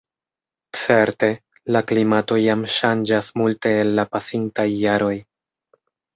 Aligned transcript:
Certe, 0.83 1.29
la 1.75 1.83
klimato 1.91 2.39
jam 2.45 2.65
ŝanĝas 2.77 3.31
multe 3.43 3.75
el 3.83 3.95
la 4.01 4.09
pasintaj 4.17 4.67
jaroj. 4.79 5.15